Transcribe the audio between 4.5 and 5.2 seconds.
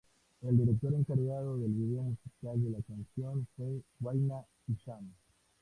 Isham.